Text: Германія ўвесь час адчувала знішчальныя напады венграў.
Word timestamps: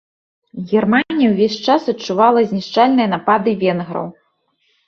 Германія 0.71 1.27
ўвесь 1.33 1.57
час 1.67 1.81
адчувала 1.95 2.39
знішчальныя 2.49 3.07
напады 3.15 3.51
венграў. 3.61 4.09